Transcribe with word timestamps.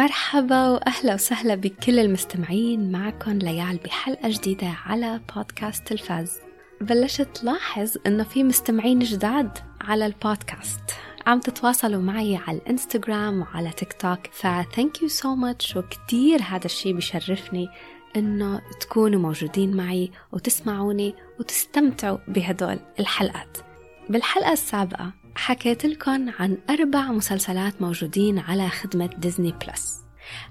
مرحبا 0.00 0.68
وأهلا 0.68 1.14
وسهلا 1.14 1.54
بكل 1.54 1.98
المستمعين 1.98 2.92
معكم 2.92 3.32
ليال 3.32 3.76
بحلقة 3.76 4.28
جديدة 4.28 4.66
على 4.86 5.20
بودكاست 5.36 5.86
تلفاز 5.86 6.38
بلشت 6.80 7.44
لاحظ 7.44 7.96
إنه 8.06 8.24
في 8.24 8.44
مستمعين 8.44 8.98
جداد 8.98 9.58
على 9.80 10.06
البودكاست. 10.06 10.80
عم 11.26 11.40
تتواصلوا 11.40 12.02
معي 12.02 12.36
على 12.36 12.56
الإنستغرام 12.58 13.40
وعلى 13.40 13.70
تيك 13.70 13.92
توك 13.92 14.26
ف 14.32 14.44
thank 14.44 15.02
you 15.02 15.08
so 15.08 15.34
much 15.34 15.76
وكتير 15.76 16.42
هذا 16.42 16.64
الشيء 16.66 16.92
بيشرفني 16.94 17.68
إنه 18.16 18.60
تكونوا 18.80 19.20
موجودين 19.20 19.76
معي 19.76 20.10
وتسمعوني 20.32 21.14
وتستمتعوا 21.40 22.18
بهدول 22.28 22.78
الحلقات. 23.00 23.69
بالحلقة 24.10 24.52
السابقة 24.52 25.12
حكيت 25.36 25.86
لكم 25.86 26.30
عن 26.38 26.58
أربع 26.70 27.12
مسلسلات 27.12 27.82
موجودين 27.82 28.38
على 28.38 28.68
خدمة 28.68 29.06
ديزني 29.06 29.52
بلس. 29.52 30.04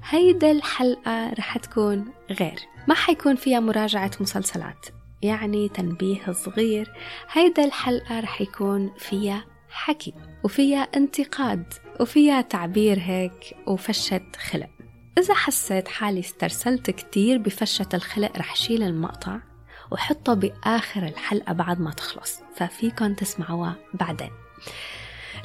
هيدا 0.10 0.52
الحلقة 0.52 1.34
رح 1.34 1.58
تكون 1.58 2.12
غير. 2.40 2.60
ما 2.88 2.96
حيكون 2.96 3.36
فيها 3.36 3.60
مراجعة 3.60 4.12
مسلسلات 4.20 4.86
يعني 5.22 5.70
تنبيه 5.70 6.32
صغير. 6.32 6.94
هيدا 7.32 7.66
الحلقة 7.66 8.20
رح 8.20 8.42
يكون 8.42 8.92
فيها 8.98 9.46
حكي 9.70 10.14
وفيها 10.44 10.82
انتقاد 10.82 11.74
وفيها 12.00 12.42
تعبير 12.42 13.00
هيك 13.00 13.56
وفشة 13.68 14.22
خلق. 14.52 14.70
إذا 15.18 15.34
حسيت 15.34 15.88
حالي 15.88 16.20
استرسلت 16.20 16.92
كتير 16.92 17.38
بفشة 17.38 17.90
الخلق 17.94 18.38
رح 18.38 18.56
شيل 18.56 18.84
المقطع 18.84 19.49
وحطه 19.92 20.34
بآخر 20.34 21.04
الحلقة 21.04 21.54
بعد 21.54 21.82
ما 21.82 21.92
تخلص 21.92 22.40
ففيكن 22.56 23.16
تسمعوها 23.16 23.76
بعدين. 23.94 24.32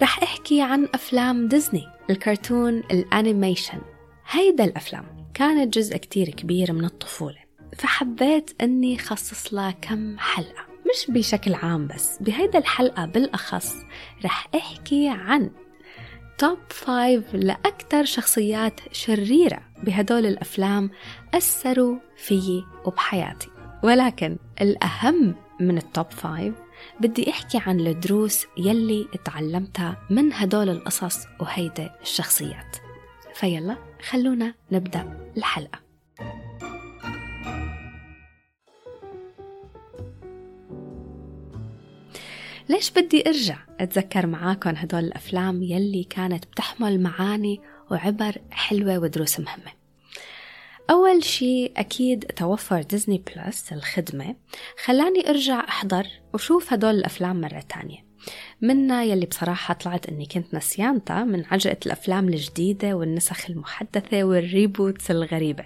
رح 0.03 0.23
أحكي 0.23 0.63
عن 0.63 0.89
أفلام 0.95 1.49
ديزني 1.49 1.87
الكرتون 2.11 2.79
ال 2.79 2.88
animation. 2.88 3.81
هيدا 4.31 4.65
الأفلام 4.65 5.31
كانت 5.35 5.75
جزء 5.79 5.97
كتير 5.97 6.31
كبير 6.31 6.73
من 6.73 6.85
الطفولة 6.85 7.39
فحبيت 7.79 8.51
إني 8.63 8.99
خصص 8.99 9.55
لها 9.55 9.71
كم 9.71 10.19
حلقة. 10.19 10.65
مش 10.91 11.11
بشكل 11.11 11.55
عام 11.55 11.87
بس 11.87 12.19
بهيدا 12.21 12.59
الحلقة 12.59 13.07
بالأخص 13.07 13.75
رح 14.25 14.49
أحكي 14.55 15.09
عن 15.09 15.51
top 16.39 16.59
five 16.69 17.35
لأكثر 17.35 18.05
شخصيات 18.05 18.81
شريرة 18.93 19.63
بهدول 19.83 20.27
الأفلام 20.27 20.91
أثروا 21.35 21.99
فيي 22.17 22.65
وبحياتي. 22.85 23.49
ولكن 23.85 24.37
الأهم 24.61 25.35
من 25.61 25.79
ال 25.79 25.87
top 25.87 26.11
five 26.11 26.55
بدي 27.01 27.31
أحكي 27.31 27.59
عن 27.67 27.81
الدروس 27.81 28.47
يلي 28.59 29.07
اتعلمتها 29.15 29.97
من 30.11 30.33
هدول 30.33 30.71
القصص 30.71 31.27
وهيدا 31.41 31.91
الشخصيات. 32.03 32.77
فيلا 33.35 33.77
خلونا 34.09 34.55
نبدأ 34.73 35.33
الحلقة. 35.37 35.79
ليش 42.69 42.91
بدي 42.91 43.29
أرجع 43.29 43.57
أتذكر 43.81 44.27
معاكم 44.27 44.71
هدول 44.77 45.05
الأفلام 45.05 45.63
يلي 45.63 46.05
كانت 46.05 46.45
بتحمل 46.45 47.01
معاني 47.01 47.61
وعبر 47.91 48.37
حلوة 48.51 48.99
ودروس 48.99 49.41
مهمة؟ 49.41 49.84
أول 50.91 51.25
شي 51.25 51.67
أكيد 51.67 52.25
توفر 52.25 52.83
ديزني 52.83 53.23
بلس 53.37 53.73
الخدمة 53.73 54.37
خلاني 54.85 55.31
أرجع 55.31 55.61
أحضر 55.61 56.07
وشوف 56.35 56.73
هدول 56.73 56.95
الأفلام 56.95 57.41
مرة 57.41 57.65
تانية. 57.69 58.05
منها 58.63 59.05
يلي 59.05 59.27
بصراحة 59.27 59.75
طلعت 59.75 60.07
أني 60.07 60.27
كنت 60.27 60.55
نسيانتا 60.55 61.25
من 61.25 61.45
عجقة 61.51 61.77
الأفلام 61.87 62.29
الجديدة 62.29 62.95
والنسخ 62.95 63.51
المحدثة 63.51 64.25
وال 64.25 64.44
reboots 64.44 65.11
الغريبة. 65.11 65.65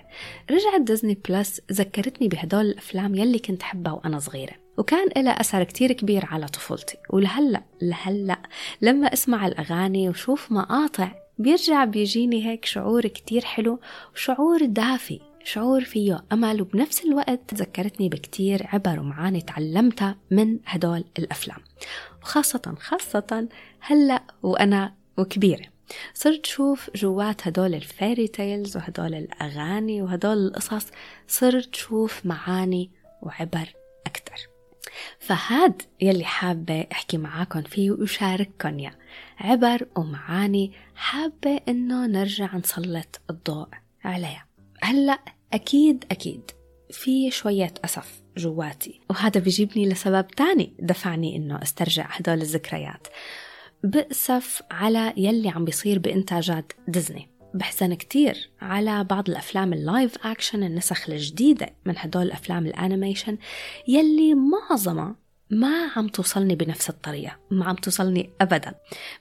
رجعت 0.51 0.81
ديزني 0.81 1.19
بلس 1.29 1.61
ذكرتني 1.73 2.29
بهدول 2.29 2.67
الأفلام 2.67 3.15
يلي 3.15 3.39
كنت 3.39 3.63
حبها 3.63 3.93
وأنا 3.93 4.19
صغيرة. 4.19 4.55
وكان 4.79 5.09
لها 5.17 5.41
أثر 5.41 5.65
كتير 5.65 5.93
كبير 5.93 6.27
على 6.27 6.47
طفولتي. 6.47 6.97
ولهلأ 7.11 7.63
لهلأ 7.83 8.39
لما 8.83 9.13
أسمع 9.13 9.47
الأغاني 9.47 10.09
وشوف 10.09 10.53
مقاطع 10.53 11.28
بيرجع 11.39 11.85
بيجيني 11.85 12.47
هيك 12.47 12.65
شعور 12.65 13.07
كتير 13.07 13.45
حلو 13.45 13.81
وشعور 14.15 14.65
دافي 14.65 15.21
شعور 15.45 15.85
فيه 15.85 16.25
أمل 16.33 16.63
وبنفس 16.63 17.05
الوقت 17.05 17.55
ذكرتني 17.55 18.09
بكتير 18.09 18.67
عبر 18.67 19.01
ومعاني 19.01 19.41
تعلمتها 19.41 20.17
من 20.31 20.59
هدول 20.67 21.05
الأفلام. 21.19 21.59
وخاصة 22.23 22.75
خاصة 22.79 23.49
هلأ 23.81 24.23
وأنا 24.43 24.95
وكبيرة. 25.19 25.67
صرت 26.15 26.47
شوف 26.47 26.91
جوات 26.95 27.47
هدول 27.47 27.75
ال 27.75 27.84
fairy 27.84 28.29
tales 28.29 28.77
وهدول 28.77 29.15
الأغاني 29.15 30.03
وهدول 30.03 30.47
القصص 30.47 30.87
صرت 31.29 31.75
شوف 31.75 32.27
معاني 32.27 32.91
وعبر 33.23 33.69
أكتر. 34.07 34.49
فهاد 35.19 35.83
يلي 36.01 36.25
حابة 36.25 36.87
أحكي 36.93 37.19
معاكم 37.19 37.63
فيه 37.63 37.91
وأشارككم 37.91 38.79
يا 38.79 38.93
عبر 39.39 39.87
ومعاني 39.97 40.73
حابة 40.95 41.61
إنه 41.69 42.07
نرجع 42.07 42.57
نسلط 42.57 43.21
الضوء 43.31 43.69
عليها. 44.05 44.47
هلأ 44.83 45.19
أكيد 45.53 46.05
أكيد. 46.11 46.51
في 46.91 47.31
شوية 47.31 47.75
أسف 47.85 48.23
جواتي. 48.37 49.01
وهذا 49.11 49.41
بيجيبني 49.41 49.89
لسبب 49.89 50.27
تاني 50.27 50.75
دفعني 50.81 51.37
إنه 51.37 51.63
أسترجع 51.63 52.07
هدول 52.11 52.41
الذكريات. 52.41 53.07
بأسف 53.85 54.63
على 54.71 55.13
يلي 55.17 55.49
عم 55.49 55.65
بيصير 55.65 55.99
بإنتاجات 55.99 56.73
ديزني. 56.89 57.29
بحزن 57.55 57.95
كتير 57.95 58.51
على 58.61 59.05
بعض 59.05 59.29
الأفلام 59.31 59.73
ال 59.73 59.83
live 59.83 60.27
action 60.27 60.63
النسخ 60.63 61.11
الجديدة 61.11 61.75
من 61.85 61.95
هدول 61.97 62.23
الأفلام 62.23 62.67
ال 62.67 62.74
animation 62.74 63.39
يلي 63.89 64.35
معظمها 64.35 65.17
ما 65.51 65.91
عم 65.97 66.09
توصلني 66.09 66.55
بنفس 66.55 66.91
الطريقة 66.91 67.37
ما 67.51 67.65
عم 67.65 67.75
توصلني 67.75 68.31
أبدا. 68.41 68.75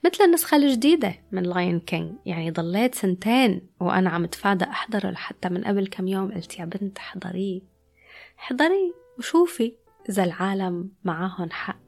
مثل 0.05 0.23
النسخة 0.23 0.57
الجديدة 0.57 1.15
من 1.31 1.43
Lion 1.43 1.79
King 1.79 2.11
يعني 2.25 2.51
ضليت 2.51 2.95
سنتين 2.95 3.67
وأنا 3.79 4.09
عم 4.09 4.25
تفادى 4.25 4.65
أحضره 4.65 5.09
لحتى 5.09 5.49
من 5.49 5.63
قبل 5.63 5.87
كم 5.87 6.07
يوم 6.07 6.31
قلت 6.31 6.59
يا 6.59 6.65
بنت 6.65 6.97
احضريه 6.97 7.61
احضري 8.39 8.93
وشوفي 9.17 9.73
إذا 10.09 10.23
العالم 10.23 10.89
معاهم 11.03 11.49
حق. 11.51 11.79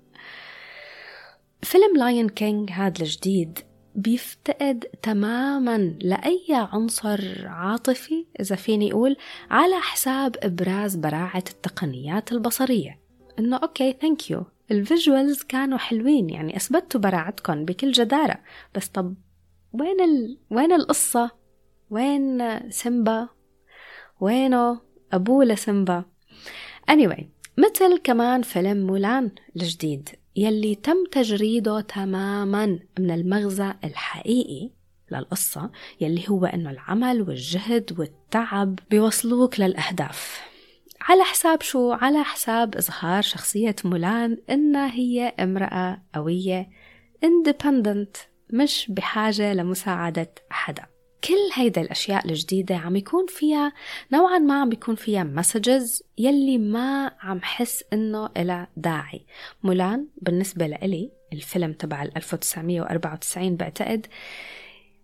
فيلم 1.61 1.97
Lion 1.97 2.29
King 2.29 2.71
هذا 2.71 3.01
الجديد 3.01 3.59
بيفتقد 3.95 4.85
تماما 5.01 5.77
لأي 6.01 6.47
عنصر 6.49 7.47
عاطفي 7.47 8.25
إذا 8.39 8.55
فيني 8.55 8.91
أقول 8.91 9.17
على 9.51 9.75
حساب 9.75 10.35
إبراز 10.43 10.95
براعة 10.95 11.43
التقنيات 11.49 12.31
البصرية. 12.31 12.98
إنه 13.39 13.57
okay 13.57 13.95
thank 14.01 14.31
you 14.31 14.45
ال 14.71 14.80
visuals 14.80 15.43
كانوا 15.43 15.77
حلوين 15.77 16.29
يعني 16.29 16.55
أثبتوا 16.55 17.01
براعتكم 17.01 17.65
بكل 17.65 17.91
جدارة 17.91 18.35
بس 18.75 18.87
طب 18.87 19.15
وين 19.73 20.01
ال... 20.01 20.37
وين 20.49 20.73
القصة؟ 20.73 21.31
وين 21.89 22.59
سيمبا؟ 22.69 23.29
وينه 24.19 24.81
أبوه 25.13 25.45
لسيمبا؟ 25.45 26.03
anyway 26.91 27.23
مثل 27.57 27.97
كمان 28.03 28.41
فيلم 28.41 28.87
مولان 28.87 29.31
الجديد 29.55 30.09
يلي 30.35 30.75
تم 30.75 31.03
تجريده 31.11 31.81
تماما 31.81 32.79
من 32.99 33.11
المغزى 33.11 33.73
الحقيقي 33.83 34.69
للقصة 35.11 35.71
يلي 36.01 36.23
هو 36.29 36.45
إنه 36.45 36.71
العمل 36.71 37.21
والجهد 37.21 37.99
والتعب 37.99 38.79
بيوصلوك 38.89 39.59
للأهداف 39.59 40.48
على 41.01 41.23
حساب 41.23 41.61
شو؟ 41.61 41.91
على 41.91 42.23
حساب 42.23 42.75
إظهار 42.75 43.21
شخصية 43.21 43.75
مولان 43.85 44.37
إنها 44.49 44.91
هي 44.93 45.33
امرأة 45.39 46.01
قوية 46.15 46.69
independent 47.25 48.19
مش 48.53 48.87
بحاجة 48.89 49.53
لمساعدة 49.53 50.31
حدا. 50.49 50.85
كل 51.23 51.61
هيدا 51.61 51.81
الأشياء 51.81 52.25
الجديدة 52.25 52.75
عم 52.75 52.95
يكون 52.95 53.25
فيها 53.27 53.73
نوعا 54.13 54.37
ما 54.37 54.61
عم 54.61 54.69
بيكون 54.69 54.95
فيها 54.95 55.23
مسجز 55.23 56.03
يلي 56.17 56.57
ما 56.57 57.11
عم 57.21 57.41
حس 57.41 57.83
إنه 57.93 58.29
إلها 58.37 58.67
داعي. 58.77 59.25
مولان 59.63 60.07
بالنسبة 60.21 60.67
لإلي 60.67 61.11
الفيلم 61.33 61.73
تبع 61.73 62.03
1994 62.03 63.55
بعتقد 63.55 64.07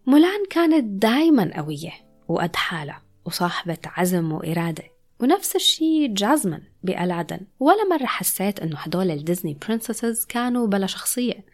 مولان 0.07 0.45
كانت 0.49 1.03
دايما 1.03 1.51
قوية 1.55 1.93
وقد 2.27 2.55
حالها 2.55 3.01
وصاحبة 3.25 3.77
عزم 3.85 4.31
وإرادة. 4.31 4.94
ونفس 5.19 5.55
الشي 5.55 6.07
جازمن 6.07 6.61
بألادن 6.83 7.39
ولا 7.59 7.83
مرة 7.89 8.05
حسيت 8.05 8.59
إنه 8.59 8.77
هدول 8.77 9.11
ال 9.11 9.18
Disney 9.18 9.57
princesses 9.67 10.25
كانوا 10.25 10.67
بلا 10.67 10.87
شخصية 10.87 11.45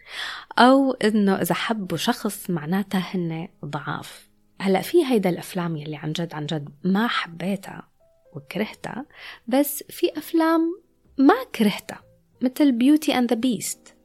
أو 0.58 0.92
إنه 0.92 1.34
إذا 1.34 1.54
حبوا 1.54 1.96
شخص 1.96 2.50
معناتها 2.50 2.98
هن 2.98 3.48
ضعاف. 3.64 4.28
هلأ 4.60 4.80
في 4.80 5.06
هيدا 5.06 5.30
الأفلام 5.30 5.76
يلي 5.76 5.96
عن 5.96 6.12
جد 6.12 6.34
عن 6.34 6.46
جد 6.46 6.68
ما 6.84 7.06
حبيتها 7.06 7.88
وكرهتها 8.32 9.06
بس 9.46 9.84
في 9.88 10.18
أفلام 10.18 10.82
ما 11.18 11.34
كرهتها 11.54 12.02
مثل 12.42 12.72
Beauty 12.72 13.18
and 13.18 13.30
the 13.30 13.40
Beast 13.40 13.96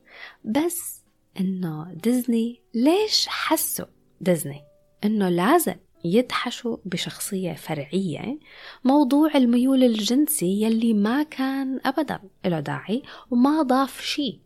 بس 0.45 1.03
إنه 1.39 1.93
ديزني 1.93 2.61
ليش 2.73 3.27
حسوا 3.27 3.85
ديزني؟ 4.21 4.61
إنه 5.03 5.29
لازم 5.29 5.75
يدحشوا 6.05 6.77
بشخصية 6.85 7.53
فرعية 7.53 8.39
موضوع 8.83 9.31
الميول 9.35 9.83
الجنسي 9.83 10.61
يلي 10.61 10.93
ما 10.93 11.23
كان 11.23 11.79
أبدا 11.85 12.19
له 12.45 12.59
داعي 12.59 13.03
وما 13.31 13.61
ضاف 13.61 14.01
شيء 14.01 14.39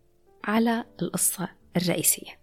على 0.43 0.85
القصة 1.01 1.49
الرئيسية. 1.77 2.41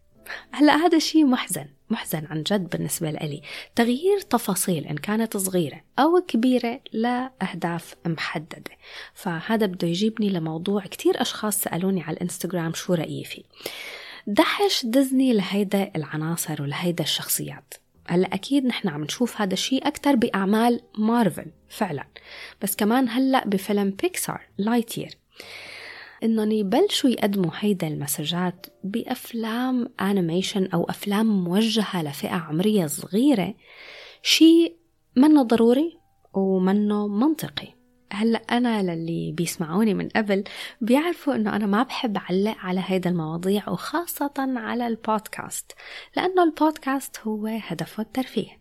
هلا 0.50 0.76
هذا 0.76 0.96
الشيء 0.96 1.24
محزن 1.24 1.66
محزن 1.90 2.26
عن 2.26 2.42
جد 2.42 2.68
بالنسبة 2.68 3.10
لي 3.10 3.42
تغيير 3.74 4.20
تفاصيل 4.20 4.84
إن 4.84 4.96
كانت 4.96 5.36
صغيرة 5.36 5.80
أو 5.98 6.20
كبيرة 6.28 6.80
لأهداف 6.92 7.94
محددة. 8.06 8.70
فهذا 9.14 9.66
بده 9.66 9.88
يجيبني 9.88 10.30
لموضوع 10.30 10.82
كتير 10.82 11.22
أشخاص 11.22 11.60
سألوني 11.60 12.02
على 12.02 12.16
الإنستغرام 12.16 12.74
شو 12.74 12.94
رأيي 12.94 13.24
فيه. 13.24 13.42
دحش 14.26 14.86
ديزني 14.86 15.32
لهيدا 15.32 15.90
العناصر 15.96 16.62
ولهيدا 16.62 17.04
الشخصيات. 17.04 17.74
هلا 18.08 18.34
أكيد 18.34 18.66
نحن 18.66 18.88
عم 18.88 19.04
نشوف 19.04 19.40
هذا 19.40 19.52
الشيء 19.52 19.86
أكثر 19.86 20.16
بأعمال 20.16 20.80
مارفل 20.98 21.46
فعلا. 21.68 22.04
بس 22.62 22.76
كمان 22.76 23.08
هلا 23.08 23.48
بفيلم 23.48 23.90
بيكسار 23.90 24.40
Lightyear 24.58 25.18
إنهم 26.22 26.52
يبلشوا 26.52 27.10
يقدموا 27.10 27.50
هيدا 27.58 27.88
ال 27.88 27.97
messages 27.97 28.66
بأفلام 28.84 29.88
animation 30.00 30.66
أو 30.74 30.84
أفلام 30.84 31.44
موجهة 31.44 32.02
لفئة 32.02 32.34
عمرية 32.34 32.86
صغيرة 32.86 33.54
شيء 34.22 34.76
منه 35.16 35.42
ضروري 35.42 35.98
ومنه 36.34 37.08
منطقي. 37.08 37.77
هلا 38.12 38.38
أنا 38.38 38.82
للي 38.82 39.32
بيسمعوني 39.32 39.94
من 39.94 40.08
قبل 40.08 40.44
بيعرفوا 40.80 41.34
إنه 41.34 41.56
أنا 41.56 41.66
ما 41.66 41.82
بحب 41.82 42.16
أعلق 42.16 42.56
على 42.58 42.82
هيدا 42.86 43.10
المواضيع 43.10 43.68
وخاصة 43.68 44.34
على 44.38 44.86
البودكاست 44.86 45.72
لأنه 46.16 46.42
البودكاست 46.42 47.20
هو 47.20 47.46
هدفه 47.46 48.02
الترفيه. 48.02 48.60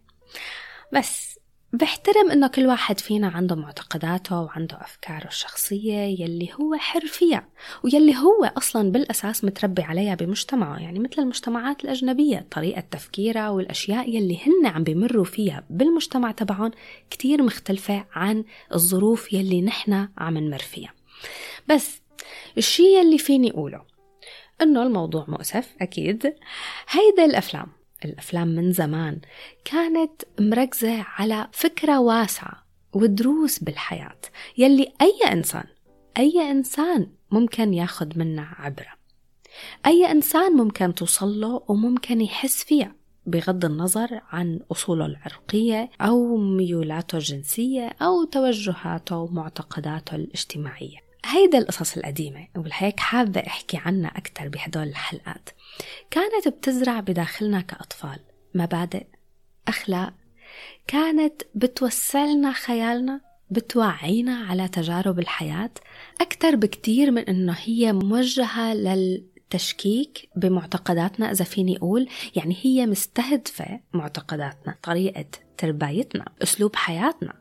بس 0.94 1.37
بحترم 1.77 2.31
إنه 2.31 2.47
كل 2.47 2.65
واحد 2.68 3.00
فينا 3.00 3.27
عنده 3.27 3.56
معتقداته 3.56 4.41
وعنده 4.41 4.81
أفكاره 4.81 5.27
الشخصية 5.27 5.94
يلي 5.94 6.50
هو 6.53 6.75
حر 6.75 7.06
فيها 7.06 7.47
ويلي 7.83 8.15
هو 8.15 8.51
أصلا 8.57 8.91
بالأساس 8.91 9.44
متربي 9.44 9.81
عليها 9.81 10.15
بمجتمعه 10.15 10.79
يعني 10.79 11.00
مثل 11.00 11.21
المجتمعات 11.21 11.83
الأجنبية 11.83 12.47
طريقة 12.51 12.83
تفكيرها 12.91 13.50
والأشياء 13.50 14.09
يلي 14.09 14.39
هن 14.45 14.68
عم 14.68 14.83
بمروا 14.83 15.25
فيها 15.25 15.63
بالمجتمع 15.69 16.31
تبعهم 16.31 16.71
كتير 17.09 17.44
مختلفة 17.44 18.06
عن 18.13 18.44
الظروف 18.74 19.33
يلي 19.33 19.62
نحن 19.62 20.07
عم 20.18 20.38
نمر 20.38 20.59
فيها. 20.59 20.94
بس 21.69 22.01
الشي 22.57 22.83
يلي 22.83 23.18
فيني 23.18 23.51
أقوله 23.51 23.81
إنه 24.62 24.83
الموضوع 24.83 25.25
مؤسف 25.27 25.75
أكيد. 25.81 26.33
هيدا 26.89 27.25
الأفلام 27.25 27.76
الأفلام 28.06 28.48
من 28.48 28.72
زمان 28.72 29.20
كانت 29.66 30.22
مركزة 30.40 31.02
على 31.02 31.48
فكرة 31.52 32.00
واسعة 32.00 32.68
ودروس 32.94 33.60
بالحياة 33.60 34.20
يلي 34.58 34.94
أي 35.02 35.32
إنسان 35.32 35.66
أي 36.18 36.52
إنسان 36.52 37.08
ممكن 37.32 37.74
ياخد 37.74 38.18
منها 38.18 38.56
عبرة. 38.60 38.98
أي 39.86 40.12
إنسان 40.12 40.52
ممكن 40.52 40.96
توصل 40.96 41.42
له 41.42 41.64
وممكن 41.68 42.22
يحس 42.22 42.64
فيها 42.64 42.96
بغض 43.26 43.66
النظر 43.66 44.22
عن 44.30 44.60
أصوله 44.72 45.06
العرقية 45.06 45.90
أو 46.02 46.38
ميولاته 46.38 47.16
الجنسية 47.16 47.88
أو 48.02 48.24
توجهاته 48.24 49.18
ومعتقداته 49.18 50.16
الاجتماعية. 50.16 51.06
هيدا 51.27 51.57
القصص 51.57 51.97
القديمة 51.97 52.47
ولهيك 52.57 53.00
حابة 53.00 53.39
أحكي 53.39 53.77
عنها 53.77 54.09
أكثر 54.09 54.47
بهدول 54.47 54.83
الحلقات. 54.88 55.50
كانت 56.12 56.47
بتزرع 56.47 57.00
بداخلنا 57.00 57.62
كأطفال 57.62 58.19
مبادئ 58.56 59.06
أخلاق. 59.68 60.13
كانت 60.88 61.41
بتوسع 61.56 62.25
لنا 62.25 62.51
خيالنا 62.51 63.21
بتوعينا 63.50 64.35
على 64.35 64.68
تجارب 64.68 65.19
الحياة 65.19 65.71
أكثر 66.21 66.56
بكتير 66.56 67.12
من 67.12 67.21
إنه 67.21 67.56
هي 67.63 67.94
موجهة 67.94 68.74
للتشكيك 68.74 70.29
بمعتقداتنا 70.35 71.31
إذا 71.31 71.45
فيني 71.45 71.77
أقول. 71.77 72.07
يعني 72.35 72.57
هي 72.62 72.85
مستهدفة 72.85 73.79
معتقداتنا 73.94 74.75
طريقة 74.83 75.25
تربايتنا 75.57 76.25
أسلوب 76.44 76.75
حياتنا. 76.75 77.33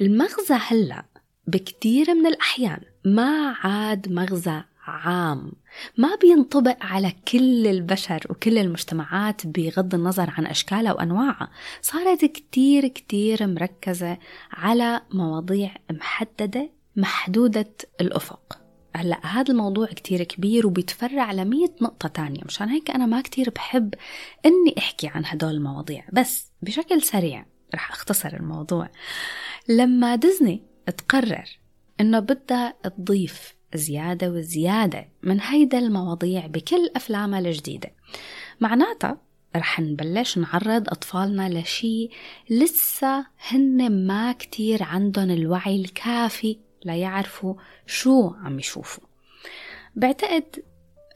المغزى 0.00 0.54
هلأ 0.54 1.04
بكتير 1.46 2.14
من 2.14 2.26
الأحيان 2.26 2.80
ما 3.04 3.56
عاد 3.62 4.12
مغزى 4.12 4.62
عام 4.86 5.52
ما 5.96 6.14
بينطبق 6.14 6.76
على 6.80 7.12
كل 7.28 7.66
البشر 7.66 8.26
وكل 8.30 8.58
المجتمعات 8.58 9.46
بغض 9.46 9.94
النظر 9.94 10.30
عن 10.38 10.46
أشكالها 10.46 10.92
وأنواعها 10.92 11.50
صارت 11.82 12.24
كتير 12.24 12.88
كتير 12.88 13.46
مركزة 13.46 14.18
على 14.52 15.00
مواضيع 15.12 15.74
محددة 15.90 16.70
محدودة 16.96 17.72
الأفق. 18.00 18.58
هلأ 18.96 19.26
هذا 19.26 19.52
الموضوع 19.52 19.86
كتير 19.86 20.22
كبير 20.24 20.66
وبيتفرع 20.66 21.32
لمية 21.32 21.74
نقطة 21.82 22.08
تانية 22.08 22.40
مشان 22.46 22.68
هيك 22.68 22.90
أنا 22.90 23.06
ما 23.06 23.20
كتير 23.20 23.50
بحب 23.50 23.94
إني 24.46 24.74
أحكي 24.78 25.08
عن 25.08 25.22
هدول 25.26 25.50
المواضيع. 25.50 26.04
بس 26.12 26.50
بشكل 26.62 27.02
سريع 27.02 27.46
رح 27.74 27.90
أختصر 27.90 28.28
الموضوع. 28.28 28.88
لما 29.68 30.16
ديزني 30.16 30.62
تقرر 30.90 31.58
إنه 32.00 32.18
بدها 32.20 32.74
تضيف 32.82 33.54
زيادة 33.74 34.30
وزيادة 34.30 35.08
من 35.22 35.40
هيدا 35.40 35.78
المواضيع 35.78 36.46
بكل 36.46 36.90
أفلامها 36.96 37.38
الجديدة. 37.38 37.92
معناتها 38.60 39.18
رح 39.56 39.80
نبلش 39.80 40.38
نعرض 40.38 40.88
أطفالنا 40.88 41.48
لشي 41.48 42.08
لسه 42.50 43.26
هن 43.48 44.06
ما 44.06 44.32
كتير 44.32 44.82
عندهم 44.82 45.30
الوعي 45.30 45.80
الكافي 45.80 46.58
ليعرفوا 46.84 47.54
شو 47.86 48.30
عم 48.30 48.58
يشوفوا. 48.58 49.04
بعتقد 49.96 50.64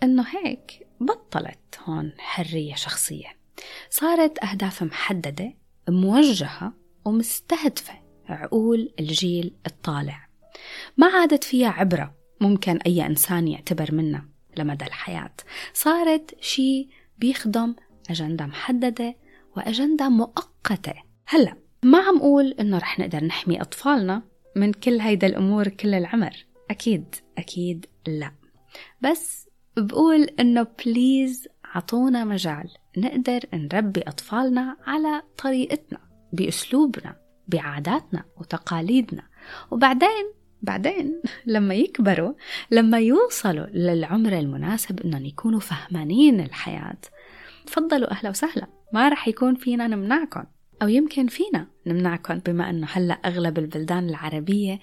إنه 0.03 0.25
هيك 0.29 0.87
بطلت 1.01 1.79
هون 1.85 2.13
حرية 2.19 2.75
شخصية. 2.75 3.37
صارت 3.91 4.45
أهداف 4.45 4.83
محددة 4.83 5.55
موجهة 5.89 6.73
ومستهدفة. 7.05 8.08
عقول 8.35 8.93
الجيل 9.01 9.55
الطالع. 9.67 10.29
ما 10.97 11.07
عادت 11.07 11.45
فيها 11.45 11.69
عبرة 11.69 12.15
ممكن 12.41 12.77
أي 12.77 13.07
إنسان 13.07 13.49
يعتبر 13.49 13.95
منها 13.95 14.29
لمدى 14.57 14.85
الحياة. 14.85 15.35
صارت 15.73 16.37
شيء 16.41 16.89
بيخدم 17.19 17.75
أجندة 18.11 18.47
محددة 18.47 19.17
وأجندة 19.57 20.09
مؤقتة. 20.09 20.95
هلأ 21.27 21.57
ما 21.83 21.99
عم 21.99 22.17
أقول 22.17 22.55
إنه 22.61 22.79
رح 22.79 22.99
نقدر 22.99 23.25
نحمي 23.25 23.61
أطفالنا 23.61 24.23
من 24.57 24.73
كل 24.73 25.01
هيدا 25.01 25.27
الأمور 25.27 25.69
كل 25.69 25.95
العمر. 25.95 26.47
أكيد 26.71 27.15
أكيد 27.39 27.87
لا. 28.07 28.33
بس 29.01 29.49
بقول 29.77 30.23
إنه 30.23 30.67
بليز 30.85 31.49
عطونا 31.65 32.25
مجال 32.25 32.71
نقدر 32.97 33.41
نربي 33.55 34.01
أطفالنا 34.01 34.77
على 34.87 35.23
طريقتنا 35.39 35.99
بأسلوبنا. 36.33 37.17
بعاداتنا 37.49 38.25
وتقاليدنا. 38.37 39.23
وبعدين 39.71 40.33
بعدين 40.63 41.23
لما 41.47 41.75
يكبروا 41.75 42.33
لما 42.71 42.99
يوصلوا 42.99 43.67
للعمر 43.67 44.33
المناسب 44.39 45.01
إنهم 45.01 45.27
يكونوا 45.27 45.61
فهمانين 45.61 46.41
الحياة. 46.41 47.01
تفضلوا 47.67 48.11
أهلا 48.11 48.31
وسهلا. 48.31 48.67
ما 48.93 49.09
رح 49.09 49.29
يكون 49.29 49.55
فينا 49.55 49.87
نمنعكم 49.87 50.45
أو 50.83 50.89
يمكن 50.89 51.27
فينا 51.27 51.67
نمنعكم 51.87 52.39
بما 52.39 52.71
إنه 52.71 52.87
هلأ 52.93 53.15
أغلب 53.15 53.59
البلدان 53.59 54.09
العربية 54.09 54.81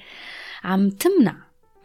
عم 0.63 0.89
تمنع 0.89 1.35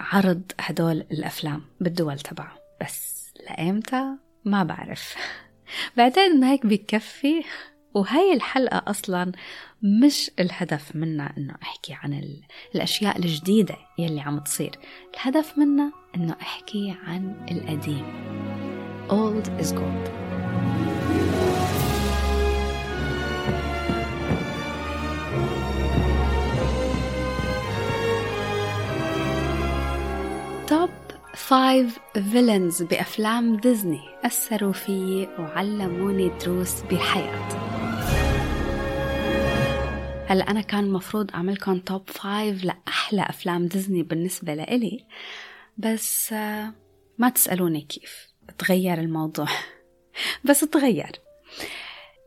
عرض 0.01 0.43
هدول 0.61 0.97
الأفلام 0.97 1.63
بالدول 1.81 2.19
تبعها 2.19 2.59
بس 2.81 3.31
لأيمتى؟ 3.47 4.05
ما 4.45 4.63
بعرف. 4.63 5.15
بعتقد 5.97 6.19
انه 6.19 6.53
هيك 6.53 6.67
بكفي. 6.67 7.45
وهي 7.95 8.33
الحلقة 8.33 8.83
أصلا 8.87 9.33
مش 9.83 10.31
الهدف 10.39 10.97
منها 10.97 11.33
إنه 11.39 11.55
أحكي 11.63 11.95
عن 12.03 12.23
الأشياء 12.75 13.19
الجديدة 13.19 13.77
يلي 13.99 14.21
عم 14.21 14.39
تصير. 14.39 14.71
الهدف 15.15 15.59
منها 15.59 15.93
إنه 16.17 16.37
أحكي 16.41 16.97
عن 17.05 17.47
القديم. 17.51 18.07
Old 19.09 19.47
is 19.63 19.73
gold. 19.73 20.11
top 30.67 30.91
five 31.35 31.99
villains 32.15 32.83
بأفلام 32.83 33.57
ديزني. 33.57 34.01
أثروا 34.25 34.73
فيي 34.73 35.29
وعلموني 35.39 36.31
دروس 36.45 36.83
بالحياة 36.83 37.80
هلا 40.31 40.51
أنا 40.51 40.61
كان 40.61 40.85
المفروض 40.85 41.31
أعملكم 41.31 41.79
top 41.79 42.11
five 42.11 42.65
لأحلى 42.65 43.23
أفلام 43.23 43.67
ديزني 43.67 44.03
بالنسبة 44.03 44.55
لإلي 44.55 45.05
بس 45.79 46.33
آه، 46.33 46.73
ما 47.19 47.29
تسألوني 47.29 47.81
كيف 47.81 48.29
تغير 48.59 49.01
الموضوع 49.01 49.49
بس 50.49 50.61
تغير. 50.61 51.21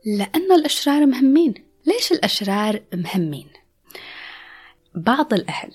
لأنه 0.06 0.54
الأشرار 0.54 1.06
مهمين. 1.06 1.54
ليش 1.86 2.12
الأشرار 2.12 2.82
مهمين؟ 2.94 3.46
بعض 4.94 5.34
الأهل 5.34 5.72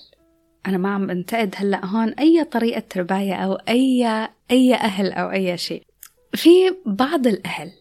أنا 0.66 0.78
ما 0.78 0.94
عم 0.94 1.10
انتقد 1.10 1.54
هلأ 1.56 1.86
هون 1.86 2.08
أي 2.08 2.44
طريقة 2.44 2.80
ترباية 2.80 3.34
أو 3.34 3.54
أي 3.54 4.28
أي 4.50 4.74
أهل 4.74 5.12
أو 5.12 5.30
أي 5.30 5.58
شيء. 5.58 5.82
في 6.34 6.76
بعض 6.86 7.26
الأهل 7.26 7.72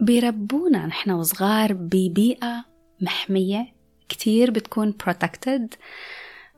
بيربونا 0.00 0.86
نحن 0.86 1.10
وصغار 1.10 1.72
ببيئة 1.72 2.64
محمية 3.00 3.75
كتير 4.08 4.50
بتكون 4.50 4.94
protected. 5.02 5.76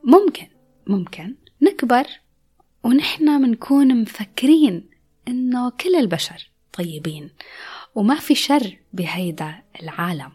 ممكن 0.03 0.47
ممكن 0.87 1.35
نكبر 1.61 2.07
ونحن 2.83 3.41
منكون 3.41 4.01
مفكرين 4.01 4.89
إنه 5.27 5.69
كل 5.69 5.95
البشر 5.95 6.51
طيبين 6.73 7.29
وما 7.95 8.15
في 8.15 8.35
شر 8.35 8.77
بهيدا 8.93 9.63
العالم. 9.81 10.31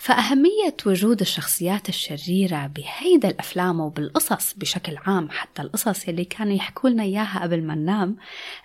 فأهمية 0.00 0.76
وجود 0.86 1.20
الشخصيات 1.20 1.88
الشريرة 1.88 2.66
بهيدا 2.66 3.28
الأفلام 3.28 3.80
وبالقصص 3.80 4.54
بشكل 4.54 4.96
عام 4.96 5.30
حتى 5.30 5.62
القصص 5.62 6.08
اللي 6.08 6.24
كانوا 6.24 6.52
يحكوا 6.52 6.90
لنا 6.90 7.02
إياها 7.02 7.42
قبل 7.42 7.62
ما 7.62 7.74
ننام 7.74 8.16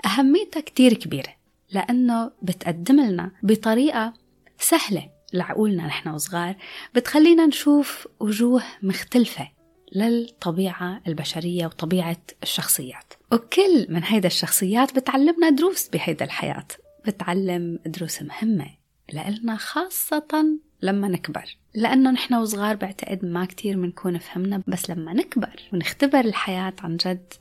أهميتها 0.06 0.62
كتير 0.62 0.94
كبيرة 0.94 1.36
لأنه 1.72 2.32
بتقدم 2.42 3.00
لنا 3.02 3.32
بطريقة 3.44 4.14
سهلة 4.60 5.10
لعقولنا 5.36 5.86
نحن 5.86 6.10
وصغار 6.10 6.56
بتخلينا 6.96 7.46
نشوف 7.46 8.08
وجوه 8.20 8.63
مختلفة 8.84 9.50
للطبيعة 9.96 11.01
البشرية 11.08 11.65
وطبيعة 11.65 12.18
الشخصيات. 12.44 13.13
وكل 13.32 13.86
من 13.89 14.04
هيدا 14.04 14.27
الشخصيات 14.27 14.96
بتعلمنا 14.96 15.50
دروس 15.50 15.89
بهيدا 15.89 16.25
الحياة. 16.25 16.68
بتعلم 17.08 17.80
دروس 17.86 18.22
مهمة 18.22 18.68
لإلنا 19.13 19.56
خاصة 19.56 20.46
لما 20.82 21.08
نكبر. 21.08 21.58
لأنه 21.75 22.12
نحن 22.12 22.34
وصغار 22.34 22.75
بعتقد 22.75 23.25
ما 23.25 23.46
كتير 23.46 23.77
منكون 23.77 24.18
فهمنا 24.18 24.63
بس 24.68 24.89
لما 24.89 25.13
نكبر 25.13 25.62
ونختبر 25.74 26.20
الحياة 26.20 26.74
عن 26.82 26.98
جد 26.98 27.34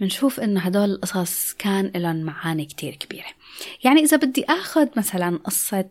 بنشوف 0.00 0.40
انه 0.40 0.60
هدول 0.60 0.90
القصص 0.90 1.52
كان 1.52 1.92
لهم 1.94 2.16
معاني 2.16 2.64
كتير 2.64 2.94
كبيرة. 2.94 3.26
يعني 3.84 4.00
إذا 4.00 4.16
بدي 4.16 4.44
أخذ 4.44 4.88
مثلا 4.96 5.36
قصة 5.36 5.88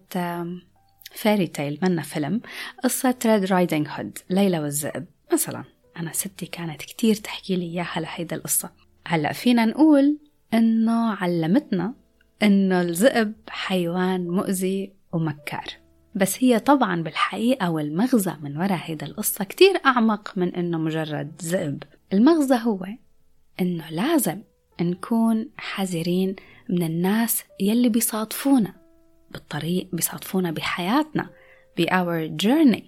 fairy 1.11 1.47
tale 1.47 1.79
منا 1.81 2.01
فيلم. 2.01 2.41
قصة 2.83 3.15
Red 3.25 3.45
Riding 3.45 3.87
Hood 3.87 4.17
ليلى 4.29 4.59
والذئب. 4.59 5.05
مثلا 5.33 5.63
أنا 5.97 6.13
ستي 6.13 6.45
كانت 6.45 6.81
كتير 6.81 7.15
تحكي 7.15 7.55
لي 7.55 7.65
إياها 7.65 7.99
لهيدا 7.99 8.35
القصة. 8.35 8.71
هلأ 9.07 9.33
فينا 9.33 9.65
نقول 9.65 10.17
إنه 10.53 11.13
علمتنا 11.13 11.93
إنه 12.43 12.81
الذئب 12.81 13.33
حيوان 13.49 14.27
مؤذي 14.27 14.93
ومكار. 15.13 15.67
بس 16.15 16.43
هي 16.43 16.59
طبعا 16.59 17.03
بالحقيقة 17.03 17.69
والمغزى 17.71 18.33
من 18.41 18.57
وراء 18.57 18.79
هيدا 18.83 19.05
القصة 19.05 19.45
كتير 19.45 19.81
أعمق 19.85 20.33
من 20.35 20.55
إنه 20.55 20.77
مجرد 20.77 21.31
ذئب. 21.41 21.83
المغزى 22.13 22.55
هو 22.55 22.85
إنه 23.61 23.89
لازم 23.89 24.41
نكون 24.81 25.49
حذرين 25.57 26.35
من 26.69 26.83
الناس 26.83 27.43
يلي 27.59 27.89
بيصادفونا. 27.89 28.73
بالطريق 29.31 29.87
بيصادفونا 29.93 30.51
بحياتنا 30.51 31.29
ب 31.77 31.85
our 31.85 32.43
journey 32.45 32.83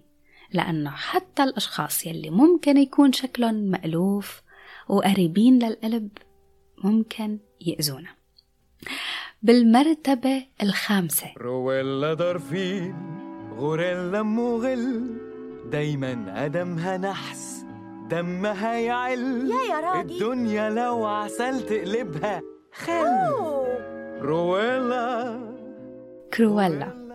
لأنه 0.54 0.90
حتى 0.90 1.44
الأشخاص 1.44 2.06
يلي 2.06 2.30
ممكن 2.30 2.78
يكون 2.78 3.14
شكلهم 3.14 3.56
مألوف 3.56 4.42
وقريبين 4.88 5.60
للقلب 5.60 6.10
ممكن 6.84 7.40
يأذونا. 7.62 8.10
بالمرتبة 9.42 10.46
الخامسة. 10.64 11.28
رويلا 11.38 12.14
دارفين 12.14 12.96
غوريلا 13.58 14.24
مغل 14.24 15.18
دايما 15.72 16.44
قدمها 16.44 16.98
نحس 16.98 17.66
دمها 18.10 18.74
يعل. 18.74 19.52
يا 19.52 19.74
يا 19.76 19.80
راجل 19.80 20.12
الدنيا 20.12 20.70
لو 20.70 21.06
عسل 21.06 21.66
تقلبها 21.66 22.42
خل. 22.74 23.06
رويلا 24.22 25.59
كرويلا. 26.34 27.10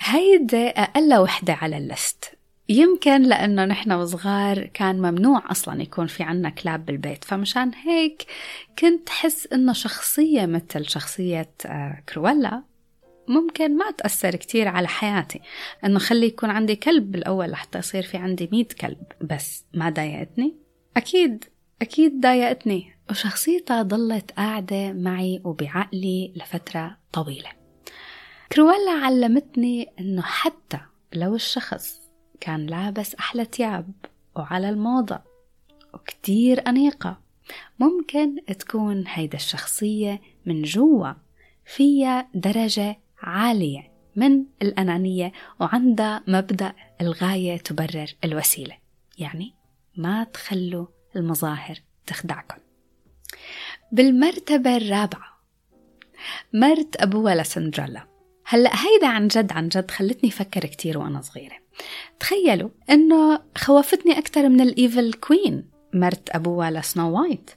هيدا 0.00 0.68
أقل 0.68 1.14
وحدة 1.14 1.52
على 1.52 1.78
الليست 1.78 2.38
يمكن 2.68 3.22
لأنه 3.22 3.64
نحن 3.64 3.92
وصغار 3.92 4.66
كان 4.66 4.96
ممنوع 4.96 5.50
أصلا 5.50 5.82
يكون 5.82 6.06
في 6.06 6.22
عنا 6.22 6.50
كلاب 6.50 6.86
بالبيت. 6.86 7.24
فمشان 7.24 7.70
هيك 7.74 8.26
كنت 8.78 9.08
حس 9.08 9.48
إنه 9.52 9.72
شخصية 9.72 10.46
مثل 10.46 10.88
شخصية 10.88 11.50
آه، 11.66 12.02
كرويلا 12.08 12.62
ممكن 13.28 13.76
ما 13.76 13.90
تأثر 13.90 14.36
كتير 14.36 14.68
على 14.68 14.88
حياتي. 14.88 15.40
إنه 15.84 15.98
خلي 15.98 16.26
يكون 16.26 16.50
عندي 16.50 16.76
كلب 16.76 17.12
بالأول 17.12 17.50
لحتى 17.50 17.78
يصير 17.78 18.02
في 18.02 18.16
عندي 18.16 18.48
مية 18.52 18.68
كلب. 18.80 19.02
بس 19.20 19.64
ما 19.74 19.90
ضايقتني. 19.90 20.56
أكيد 20.96 21.44
أكيد 21.82 22.20
ضايقتني. 22.20 22.96
وشخصيتها 23.10 23.82
ضلت 23.82 24.30
قاعدة 24.30 24.92
معي 24.92 25.40
وبعقلي 25.44 26.32
لفترة 26.36 26.96
طويلة. 27.12 27.61
كرويلا 28.52 28.90
علمتني 28.90 29.92
إنه 30.00 30.22
حتى 30.22 30.80
لو 31.12 31.34
الشخص 31.34 32.00
كان 32.40 32.66
لابس 32.66 33.14
أحلى 33.14 33.44
تياب 33.44 33.92
وعلى 34.36 34.68
الموضة 34.68 35.20
وكتير 35.94 36.68
أنيقة 36.68 37.20
ممكن 37.78 38.36
تكون 38.58 39.04
هيدا 39.06 39.36
الشخصية 39.36 40.20
من 40.46 40.62
جوا 40.62 41.12
فيها 41.64 42.28
درجة 42.34 42.98
عالية 43.22 43.90
من 44.16 44.44
الأنانية 44.62 45.32
وعندها 45.60 46.22
مبدأ 46.26 46.72
الغاية 47.00 47.56
تبرر 47.56 48.14
الوسيلة. 48.24 48.76
يعني 49.18 49.54
ما 49.96 50.24
تخلوا 50.24 50.86
المظاهر 51.16 51.76
تخدعكم. 52.06 52.56
بالمرتبة 53.92 54.76
الرابعة 54.76 55.38
مرت 56.52 56.96
أبوها 56.96 57.34
لسندريلا 57.34 58.11
هلأ 58.52 58.70
هيدا 58.74 59.06
عن 59.06 59.28
جد 59.28 59.52
عن 59.52 59.68
جد 59.68 59.90
خلتني 59.90 60.30
أفكر 60.30 60.60
كتير 60.60 60.98
وأنا 60.98 61.20
صغيرة. 61.20 61.56
تخيلوا 62.20 62.70
إنه 62.90 63.40
خوفتني 63.58 64.18
أكتر 64.18 64.48
من 64.48 64.60
ال 64.60 64.70
evil 64.70 65.12
queen 65.12 65.64
مرت 65.94 66.30
أبوها 66.30 66.70
لسنو 66.70 67.20
وايت. 67.20 67.50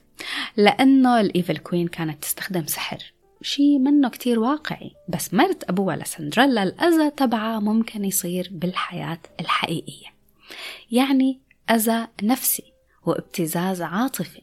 لأنه 0.56 1.20
ال 1.20 1.28
evil 1.28 1.58
queen 1.58 1.88
كانت 1.88 2.22
تستخدم 2.22 2.66
سحر 2.66 3.12
شي 3.42 3.78
منه 3.78 4.08
كتير 4.08 4.38
واقعي. 4.38 4.90
بس 5.08 5.34
مرت 5.34 5.64
أبوها 5.64 5.96
لسندريلا 5.96 6.62
الأذى 6.62 7.10
تبعها 7.10 7.60
ممكن 7.60 8.04
يصير 8.04 8.48
بالحياة 8.52 9.20
الحقيقية. 9.40 10.08
يعني 10.90 11.40
أذى 11.70 12.06
نفسي 12.22 12.72
وابتزاز 13.06 13.82
عاطفي 13.82 14.42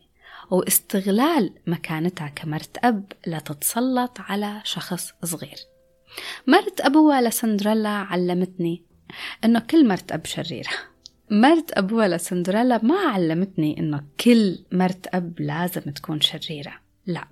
واستغلال 0.52 1.54
مكانتها 1.68 2.28
كمرت 2.28 2.78
أب 2.84 3.12
لتتسلط 3.28 4.18
على 4.20 4.62
شخص 4.64 5.14
صغير. 5.24 5.73
مرت 6.48 6.82
أبوها 6.82 7.22
لسندريلا 7.22 7.89
علمتني 7.89 8.84
إنه 9.46 9.60
كل 9.60 9.88
مرت 9.88 10.12
أب 10.12 10.25
شريرة. 10.25 10.70
مرت 11.32 11.72
أبوها 11.72 12.08
لسندريلا 12.08 12.84
ما 12.84 13.00
علمتني 13.00 13.79
إنه 13.79 14.03
كل 14.20 14.60
مرت 14.72 15.08
أب 15.08 15.41
لازم 15.41 15.82
تكون 15.82 16.22
شريرة. 16.22 16.74
لا. 17.05 17.27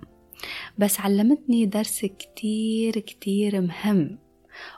بس 0.77 0.99
علمتني 0.99 1.65
درس 1.65 2.05
كتير 2.05 2.99
كتير 2.99 3.61
مهم. 3.61 4.19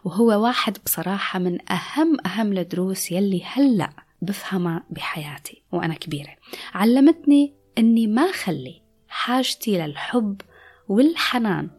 وهو 0.03 0.43
واحد 0.43 0.77
بصراحة 0.85 1.39
من 1.39 1.71
أهم 1.71 2.17
أهم 2.25 2.57
الدروس 2.57 3.11
يلي 3.11 3.43
هلأ 3.45 3.89
بفهمها 4.21 4.83
بحياتي 4.89 5.63
وأنا 5.71 5.93
كبيرة. 5.93 6.35
علمتني 6.73 7.53
أني 7.77 8.07
ما 8.07 8.31
خلي 8.31 8.81
حاجتي 9.07 9.77
للحب 9.77 10.41
والحنان 10.87 11.69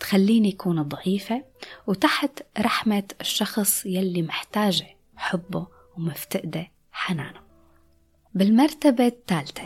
تخليني 0.00 0.52
أكون 0.52 0.82
ضعيفة 0.82 1.44
وتحت 1.86 2.42
رحمة 2.58 3.04
الشخص 3.20 3.86
يلي 3.86 4.22
محتاجة 4.22 4.86
حبه 5.16 5.66
ومفتقدة 5.96 6.70
حنانه. 6.92 7.40
بالمرتبة 8.34 9.06
الثالثة. 9.06 9.62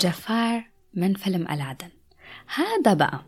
جفار 0.00 0.64
من 0.94 1.14
فيلم 1.14 1.42
ألادن. 1.42 1.90
هذا 2.54 2.94
بقى. 2.94 3.24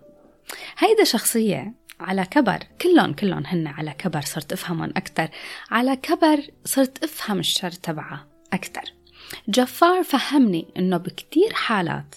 هيدا 0.79 1.05
شخصية 1.05 1.75
على 2.01 2.25
كبر 2.25 2.59
كلهم 2.81 3.13
كلهم 3.13 3.47
هن 3.47 3.67
على 3.67 3.91
كبر 3.93 4.21
صرت 4.21 4.53
أفهمهم 4.53 4.93
أكتر. 4.97 5.29
على 5.71 5.97
كبر 5.97 6.43
صرت 6.65 7.05
أفهم 7.05 7.39
الشر 7.39 7.71
تبعها 7.71 8.27
أكتر. 8.53 9.00
جفار 9.49 10.03
فهمني 10.03 10.67
إنه 10.77 10.97
بكتير 10.97 11.53
حالات. 11.53 12.15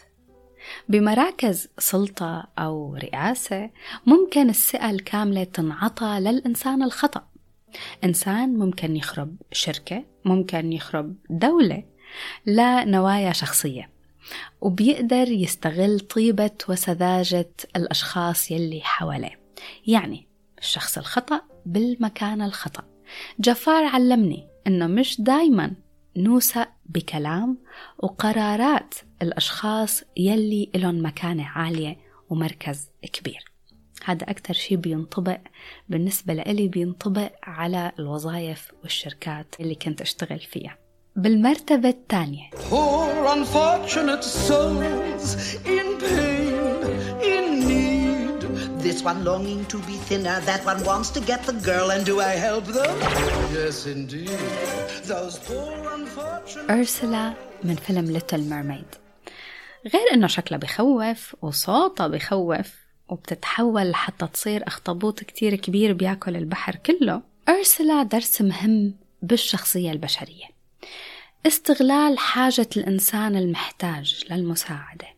بمراكز 0.90 1.70
سلطة 1.78 2.48
أو 2.60 2.96
رئاسة 2.96 3.70
ممكن 4.06 4.50
الثقة 4.50 4.90
الكاملة 4.90 5.44
تنعطى 5.44 6.20
للإنسان 6.20 6.84
الخطأ. 6.84 7.28
إنسان 8.04 8.58
ممكن 8.58 8.96
يخرب 8.96 9.36
شركة 9.52 10.04
ممكن 10.26 10.74
يخرب 10.74 11.16
دولة 11.30 11.84
لنوايا 12.46 13.32
شخصية 13.32 13.90
وبيقدر 14.62 15.28
يستغل 15.32 16.00
طيبة 16.00 16.52
وسذاجة 16.70 17.54
الأشخاص 17.76 18.52
يلي 18.52 18.82
حواليه. 18.82 19.40
يعني 19.88 20.28
الشخص 20.60 20.98
الخطأ 20.98 21.42
بالمكان 21.66 22.42
الخطأ. 22.42 22.84
جفار 23.40 23.84
علمني 23.84 24.48
إنه 24.68 24.88
مش 24.88 25.22
دايما 25.22 25.74
نوثق 26.18 26.70
بكلام 26.86 27.58
وقرارات 27.98 28.94
الأشخاص 29.22 30.04
يلي 30.18 30.70
إلهم 30.76 31.06
مكانة 31.06 31.48
عالية 31.48 31.98
ومركز 32.30 32.90
كبير. 33.14 33.46
هذا 34.06 34.24
أكثر 34.24 34.54
شيء 34.54 34.78
بينطبق 34.78 35.38
بالنسبة 35.90 36.34
لإلي 36.34 36.68
بينطبق 36.68 37.32
على 37.44 37.92
الوظائف 38.00 38.72
والشركات 38.84 39.56
اللي 39.60 39.76
كنت 39.76 40.02
أشتغل 40.02 40.40
فيها. 40.40 40.78
بالمرتبة 41.16 41.90
الثانية. 41.90 42.50
This 48.84 49.02
one 49.12 49.24
longing 49.24 49.62
to 49.74 49.78
be 49.90 49.96
thinner, 50.10 50.38
that 50.50 50.62
one 50.72 50.80
wants 50.90 51.10
to 51.16 51.22
get 51.32 51.42
the 51.50 51.56
girl, 51.70 51.88
and 51.94 52.06
do 52.06 52.16
I 52.20 52.34
help 52.48 52.66
them? 52.66 52.96
Yes, 53.58 53.86
indeed. 53.96 54.40
Those 55.12 55.40
poor 55.40 55.74
unfortunate. 55.96 56.70
أرسلا 56.70 57.34
من 57.64 57.76
فيلم 57.76 58.06
ليتل 58.12 58.42
ميرميد 58.42 58.86
غير 59.94 60.14
إنه 60.14 60.28
شكلها 60.28 60.60
بخوف 60.60 61.36
وصوتها 61.42 62.08
بخوف 62.08 62.74
وبتتحول 63.10 63.90
لحتى 63.90 64.28
تصير 64.28 64.68
أخطبوط 64.68 65.20
كتير 65.20 65.56
كبير 65.56 65.94
بياكل 65.94 66.36
البحر 66.36 66.76
كله 66.76 67.22
أرسلا 67.50 68.04
درس 68.04 68.42
مهم 68.42 68.96
بالشخصية 69.22 69.92
البشرية 69.92 70.46
استغلال 71.48 72.20
حاجة 72.20 72.68
الإنسان 72.78 73.36
المحتاج 73.36 74.26
للمساعدة 74.32 75.13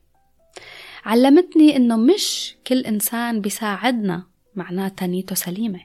علمتني 1.06 1.76
إنه 1.76 1.98
مش 1.98 2.56
كل 2.68 2.80
إنسان 2.80 3.42
بيساعدنا 3.42 4.24
معناتها 4.56 5.08
نيته 5.08 5.36
سليمة 5.36 5.80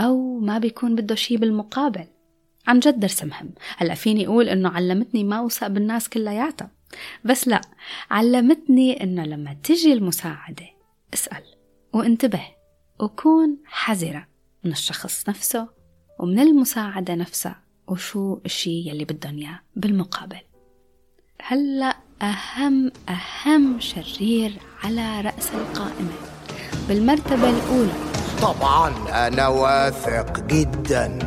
أو 0.00 0.38
ما 0.38 0.58
بيكون 0.58 0.94
بده 0.94 1.14
شي 1.14 1.36
بالمقابل. 1.36 2.04
عن 2.66 2.78
جد 2.80 3.00
درس 3.00 3.24
مهم. 3.24 3.50
هلأ 3.76 3.94
فيني 3.94 4.26
أقول 4.26 4.48
إنه 4.48 4.68
علمتني 4.68 5.24
ما 5.24 5.36
أوثق 5.36 5.66
بالناس 5.66 6.08
كلياتها 6.08 6.70
بس 7.24 7.48
لا 7.48 7.60
علمتني 8.10 9.02
إنه 9.02 9.24
لما 9.24 9.56
تجي 9.62 9.92
المساعدة 9.92 10.66
اسأل 11.14 11.42
وانتبه 11.92 12.42
وكون 13.00 13.56
حذرة 13.64 14.26
من 14.64 14.72
الشخص 14.72 15.28
نفسه 15.28 15.68
ومن 16.20 16.38
المساعدة 16.38 17.14
نفسها 17.14 17.62
وشو 17.88 18.40
الشي 18.44 18.88
يلي 18.88 19.04
بدهم 19.04 19.38
إياه 19.38 19.60
بالمقابل. 19.76 20.40
هلأ 21.42 21.96
أهم 22.22 22.92
أهم 23.08 23.80
شرير 23.80 24.52
على 24.84 25.20
رأس 25.20 25.50
القائمة. 25.54 26.12
بالمرتبة 26.88 27.50
الأولى. 27.50 27.92
طبعا 28.42 28.92
أنا 29.26 29.48
واثق 29.48 30.40
جدا 30.40 31.18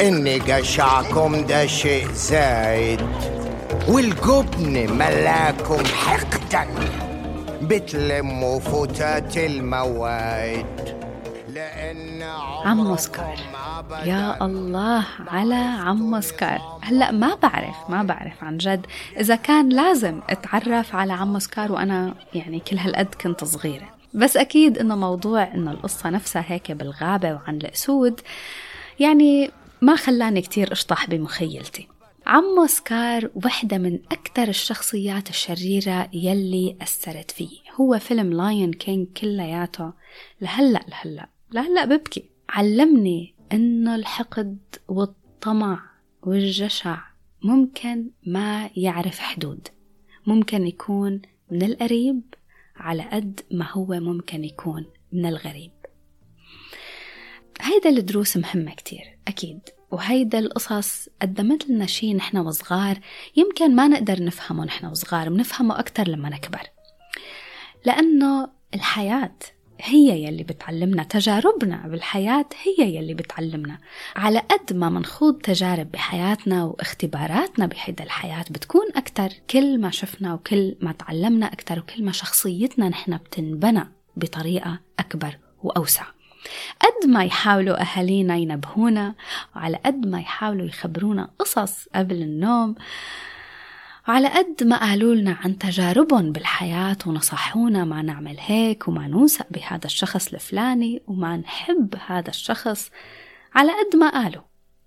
إن 0.00 0.38
جشعكم 0.46 1.46
ده 1.46 1.66
شيء 1.66 2.12
زايد 2.12 3.00
والجبن 3.88 4.92
ملاكم 4.92 5.84
حقدا. 5.84 6.66
بتلموا 7.62 8.60
فتات 8.60 9.36
المواد. 9.36 10.98
لأن 11.58 12.22
عمو 12.64 12.90
سكار. 12.90 13.34
يا 14.04 14.44
الله 14.44 15.06
على 15.28 15.54
عمو 15.54 16.10
سكار. 16.10 16.58
هلا 16.82 17.10
ما 17.10 17.34
بعرف 17.34 17.76
ما 17.90 18.02
بعرف 18.02 18.44
عن 18.44 18.56
جد. 18.58 18.86
إذا 19.20 19.36
كان 19.36 19.68
لازم 19.68 20.20
أتعرف 20.30 20.94
على 20.94 21.12
عمو 21.12 21.32
سكار 21.32 21.72
وأنا 21.72 22.14
يعني 22.34 22.60
كل 22.60 22.78
هالقد 22.78 23.14
كنت 23.14 23.44
صغيرة. 23.44 23.88
بس 24.14 24.36
أكيد 24.36 24.78
إنه 24.78 24.96
موضوع 24.96 25.54
إنه 25.54 25.70
القصة 25.70 26.10
نفسها 26.10 26.44
هيك 26.46 26.72
بالغابة 26.72 27.34
وعن 27.34 27.56
الأسود 27.56 28.20
يعني 29.00 29.50
ما 29.82 29.96
خلاني 29.96 30.40
كتير 30.40 30.72
أشطح 30.72 31.06
بمخيلتي. 31.06 31.88
عمو 32.26 32.66
سكار 32.66 33.30
وحدة 33.44 33.78
من 33.78 33.98
أكثر 34.12 34.48
الشخصيات 34.48 35.30
الشريرة 35.30 36.08
يلي 36.12 36.76
أثرت 36.82 37.30
فيه 37.30 37.58
هو 37.80 37.98
فيلم 37.98 38.32
Lion 38.32 38.72
King 38.72 39.06
كلياته 39.16 39.92
لهلأ 40.40 40.80
لهلأ. 40.88 41.28
لهلأ 41.52 41.84
ببكي. 41.84 42.30
علمني 42.48 43.34
إنه 43.52 43.94
الحقد 43.94 44.58
والطمع 44.88 45.90
والجشع 46.22 46.98
ممكن 47.42 48.10
ما 48.26 48.70
يعرف 48.76 49.18
حدود. 49.18 49.68
ممكن 50.26 50.66
يكون 50.66 51.22
من 51.50 51.62
القريب 51.62 52.20
على 52.76 53.02
قد 53.02 53.40
ما 53.50 53.70
هو 53.70 53.86
ممكن 53.86 54.44
يكون 54.44 54.86
من 55.12 55.26
الغريب. 55.26 55.70
هيدا 57.60 57.90
الدروس 57.90 58.36
مهمة 58.36 58.74
كتير 58.74 59.18
أكيد. 59.28 59.60
وهيدا 59.90 60.38
القصص 60.38 61.08
قدمت 61.22 61.70
لنا 61.70 61.86
شيء 61.86 62.16
نحن 62.16 62.36
وصغار 62.36 62.98
يمكن 63.36 63.76
ما 63.76 63.88
نقدر 63.88 64.24
نفهمه 64.24 64.64
نحن 64.64 64.86
وصغار 64.86 65.28
بنفهمه 65.28 65.78
أكتر 65.78 66.08
لما 66.08 66.28
نكبر. 66.28 66.62
لأنه 67.84 68.50
الحياة 68.74 69.38
هي 69.80 70.24
يلي 70.24 70.42
بتعلمنا 70.42 71.02
تجاربنا 71.02 71.86
بالحياة 71.86 72.46
هي 72.62 72.96
يلي 72.96 73.14
بتعلمنا 73.14 73.78
على 74.16 74.38
قد 74.38 74.76
ما 74.76 74.88
منخوض 74.88 75.34
تجارب 75.34 75.90
بحياتنا 75.90 76.64
واختباراتنا 76.64 77.66
بهيدا 77.66 78.04
الحياة 78.04 78.44
بتكون 78.50 78.86
أكتر. 78.96 79.28
كل 79.50 79.80
ما 79.80 79.90
شفنا 79.90 80.34
وكل 80.34 80.76
ما 80.80 80.92
تعلمنا 80.92 81.46
أكتر 81.46 81.78
وكل 81.78 82.04
ما 82.04 82.12
شخصيتنا 82.12 82.88
نحن 82.88 83.16
بتنبنى 83.16 83.88
بطريقة 84.16 84.80
أكبر 84.98 85.38
وأوسع. 85.62 86.04
قد 86.80 87.08
ما 87.08 87.24
يحاولوا 87.24 87.80
أهالينا 87.80 88.36
ينبهونا 88.36 89.14
وعلى 89.56 89.76
قد 89.86 90.06
ما 90.06 90.20
يحاولوا 90.20 90.66
يخبرونا 90.66 91.30
قصص 91.38 91.88
قبل 91.94 92.22
النوم 92.22 92.74
وعلى 94.08 94.28
قد 94.28 94.64
ما 94.64 94.76
قالوا 94.80 95.14
لنا 95.14 95.32
عن 95.32 95.58
تجاربهم 95.58 96.32
بالحياة 96.32 96.96
ونصحونا 97.06 97.84
ما 97.84 98.02
نعمل 98.02 98.36
هيك 98.38 98.88
وما 98.88 99.08
نوثق 99.08 99.46
بهذا 99.50 99.86
الشخص 99.86 100.32
الفلاني 100.34 101.02
وما 101.06 101.36
نحب 101.36 101.94
هذا 102.06 102.28
الشخص 102.28 102.90
على 103.54 103.72
قد 103.72 103.96
ما 103.96 104.10
قالوا. 104.10 104.42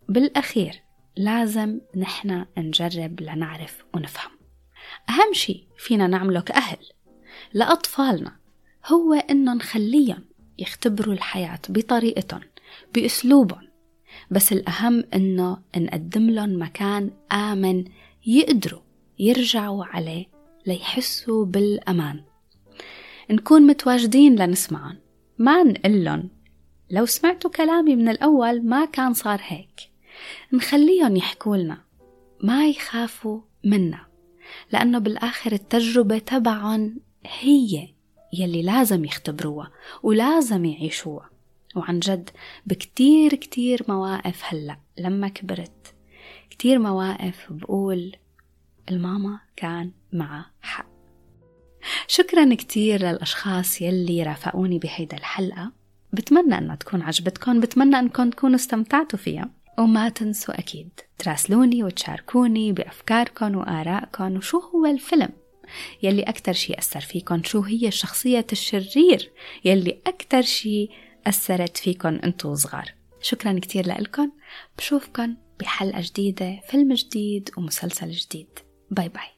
بالأخير 0.10 0.82
لازم 1.18 1.80
نحن 1.98 2.46
نجرب 2.58 3.22
لنعرف 3.22 3.86
ونفهم. 3.94 4.32
أهم 5.10 5.34
شيء 5.34 5.64
فينا 5.78 6.08
نعمله 6.08 6.42
كأهل 6.42 6.78
لأطفالنا. 7.54 8.36
هو 8.88 9.14
إنه 9.14 9.54
نخليهم 9.54 10.26
يختبروا 10.60 11.14
الحياة 11.14 11.60
بطريقتهم 11.70 12.42
بأسلوبهم. 12.94 13.68
بس 14.32 14.52
الأهم 14.52 15.04
إنه 15.14 15.58
نقدم 15.78 16.30
لهم 16.30 16.62
مكان 16.62 17.12
آمن 17.32 17.86
يقدروا 18.26 18.82
يرجعوا 19.22 19.86
عليه 19.86 20.26
ليحسوا 20.66 21.46
بالأمان. 21.46 22.24
نكون 23.32 23.62
متواجدين 23.62 24.36
لنسمعهم. 24.36 24.98
ما 25.38 25.64
نقلن 25.64 26.30
لو 26.92 27.06
سمعتوا 27.06 27.52
كلامي 27.52 27.96
من 27.96 28.10
الأول 28.10 28.66
ما 28.66 28.86
كان 28.86 29.14
صار 29.14 29.42
هيك. 29.44 29.92
نخليهم 30.54 31.16
يحكوا 31.16 31.58
لنا. 31.58 31.78
ما 32.44 32.68
يخافوا 32.68 33.42
منا. 33.64 34.06
لأنه 34.72 35.00
بالآخر 35.00 35.52
التجربة 35.52 36.18
تبعهم 36.18 37.00
هي 37.26 37.88
يلي 38.34 38.62
لازم 38.62 39.06
يختبروها 39.06 39.72
ولازم 40.04 40.66
يعيشوها. 40.66 41.30
وعن 41.76 42.00
جد 42.00 42.30
بكتير 42.66 43.36
كتير 43.36 43.84
مواقف 43.88 44.42
هلأ 44.46 44.78
لما 44.98 45.28
كبرت. 45.28 45.94
كتير 46.50 46.80
مواقف 46.80 47.48
بقول 47.50 48.16
الماما 48.92 49.40
كان 49.56 49.92
معها 50.14 50.52
حق. 50.62 50.86
شكرا 52.08 52.56
كتير 52.56 53.02
للأشخاص 53.02 53.82
يلي 53.82 54.24
رافقوني 54.24 54.80
بهيدا 54.80 55.18
الحلقة. 55.18 55.72
بتمنى 56.14 56.58
أنها 56.58 56.76
تكون 56.76 57.02
عجبتكم. 57.02 57.60
بتمنى 57.60 58.00
أنكم 58.00 58.30
تكونوا 58.30 58.56
استمتعتوا 58.56 59.20
فيها. 59.20 59.50
وما 59.80 60.10
تنسوا 60.10 60.60
أكيد 60.60 60.90
تراسلوني 61.18 61.84
وتشاركوني 61.84 62.72
بأفكاركم 62.72 63.58
وآرائكم 63.58 64.38
وشو 64.38 64.60
هو 64.60 64.86
الفيلم. 64.86 65.30
يلي 66.04 66.24
أكتر 66.24 66.54
شي 66.54 66.74
أثر 66.74 67.00
فيكم. 67.00 67.44
شو 67.44 67.62
هي 67.62 67.92
شخصية 67.92 68.48
الشرير 68.52 69.32
يلي 69.66 70.02
أكتر 70.08 70.42
شي 70.42 70.90
أثرت 71.28 71.78
فيكم 71.78 72.20
أنتو 72.24 72.56
صغار. 72.56 72.94
شكرا 73.22 73.60
كتير 73.60 73.88
لكم 73.88 74.32
بشوفكن 74.78 75.36
بحلقة 75.60 76.02
جديدة 76.02 76.60
فيلم 76.68 76.94
جديد 76.94 77.50
ومسلسل 77.58 78.12
جديد. 78.12 78.60
bye 78.92 79.10
bye 79.10 79.32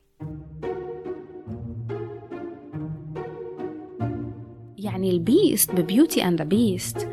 يعني 4.78 5.12
ال 5.12 5.22
Beast 5.22 5.72
ب 5.72 5.80
Beauty 5.80 6.28
and 6.28 6.38
the 6.40 6.46
Beast 6.46 7.10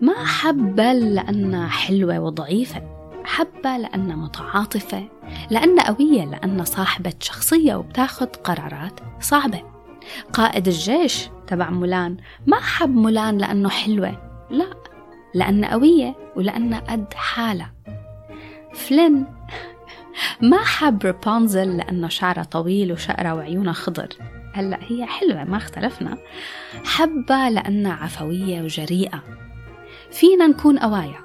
ما 0.00 0.24
حبها 0.24 1.14
لأنها 1.14 1.68
حلوة 1.68 2.20
وضعيفة 2.20 2.82
حبها 3.24 3.76
لأنها 3.76 4.16
متعاطفة 4.16 5.08
لأنها 5.50 5.90
قوية 5.90 6.24
لأنها 6.24 6.64
صاحبة 6.64 7.12
شخصية 7.20 7.74
وبتاخد 7.74 8.36
قرارات 8.36 9.00
صعبة. 9.20 9.62
قائد 10.32 10.68
الجيش 10.68 11.28
تبع 11.46 11.70
مولان 11.70 12.16
ما 12.46 12.56
حب 12.56 12.94
مولان 12.94 13.38
لأنه 13.38 13.68
حلوة 13.68 14.46
لا 14.50 14.66
لأنها 15.34 15.72
قوية 15.72 16.16
ولأنها 16.36 16.80
قد 16.80 17.14
حالها 17.14 17.72
فلين 18.74 19.24
ما 20.40 20.64
حب 20.64 21.06
رابونزل 21.06 21.76
لأنه 21.76 22.08
شعرها 22.08 22.42
طويل 22.42 22.92
وشقرة 22.92 23.34
وعيونها 23.34 23.72
خضر. 23.72 24.08
هلأ 24.54 24.78
هي 24.82 25.06
حلوة 25.06 25.44
ما 25.44 25.56
اختلفنا. 25.56 26.18
حبها 26.84 27.50
لأنها 27.50 27.92
عفوية 27.92 28.62
وجريئة. 28.62 29.22
فينا 30.10 30.46
نكون 30.46 30.78
قوايا 30.78 31.20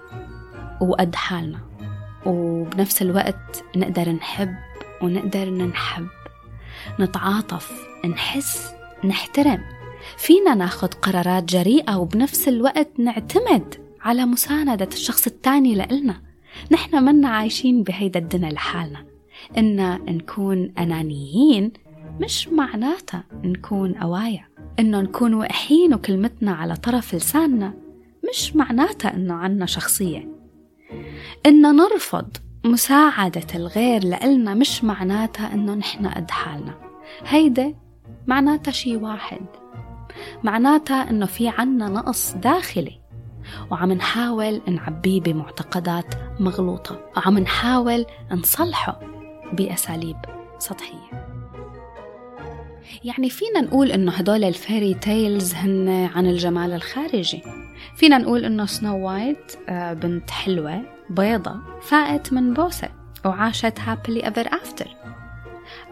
وقد 0.82 1.16
حالنا 1.16 1.60
وبنفس 2.26 3.02
الوقت 3.02 3.64
نقدر 3.76 4.10
نحب 4.10 4.56
ونقدر 5.02 5.50
ننحب. 5.50 6.08
نتعاطف 7.00 7.72
نحس 8.06 8.74
نحترم. 9.06 9.62
فينا 10.18 10.56
ناخد 10.56 10.94
قرارات 10.94 11.44
جريئة 11.44 11.96
وبنفس 11.96 12.48
الوقت 12.48 12.90
نعتمد 13.00 13.76
على 14.02 14.26
مساندة 14.26 14.90
الشخص 14.94 15.28
التاني 15.28 15.76
لإلنا. 15.76 16.22
نحن 16.72 17.04
منا 17.04 17.30
عايشين 17.30 17.84
بهيدا 17.84 18.20
الدنيا 18.20 18.52
لحالنا. 18.52 19.06
إن 19.58 20.00
نكون 20.16 20.72
أنانيين 20.78 21.74
مش 22.22 22.48
معناتها 22.48 23.24
نكون 23.44 23.94
قوايا 23.94 24.46
إنه 24.80 25.02
نكون 25.02 25.34
وقحين 25.34 25.94
وكلمتنا 25.94 26.52
على 26.52 26.76
طرف 26.76 27.16
لساننا 27.16 27.74
مش 28.30 28.56
معناتها 28.56 29.14
إنه 29.14 29.34
عنا 29.34 29.66
شخصية. 29.66 30.30
إن 31.46 31.62
نرفض 31.62 32.38
مساعدة 32.66 33.48
الغير 33.56 34.04
لإلنا 34.04 34.54
مش 34.54 34.84
معناتها 34.84 35.54
إنه 35.54 35.74
نحن 35.76 36.08
قد 36.08 36.32
حالنا. 36.32 36.74
هيدا 37.26 37.74
معناتها 38.28 38.72
شي 38.72 38.98
واحد. 38.98 39.46
معناتها 40.44 41.10
إنه 41.10 41.26
في 41.26 41.48
عنا 41.50 41.90
نقص 41.90 42.34
داخلي. 42.34 43.00
وعم 43.72 43.92
نحاول 43.92 44.62
نعبيه 44.68 45.22
بمعتقدات 45.22 46.16
مغلوطة. 46.40 47.00
وعم 47.18 47.40
نحاول 47.40 48.06
نصلحه 48.32 49.00
بأساليب 49.54 50.18
سطحية. 50.60 51.26
يعني 53.04 53.30
فينا 53.30 53.62
نقول 53.62 53.92
إنه 53.92 54.12
هدول 54.12 54.44
ال 54.44 54.52
fairy 54.52 54.94
tales 54.94 55.54
هن 55.54 56.10
عن 56.16 56.28
الجمال 56.28 56.74
الخارجي. 56.74 57.44
فينا 57.96 58.18
نقول 58.18 58.46
إنه 58.46 58.66
سنو 58.66 59.08
وايت 59.08 59.52
آه، 59.70 59.94
بنت 59.94 60.32
حلوة 60.32 60.82
بيضة 61.10 61.56
فاقت 61.82 62.34
من 62.34 62.54
بوسة 62.54 62.90
وعاشت 63.26 63.80
happily 63.80 64.26
ever 64.26 64.48
after 64.52 64.88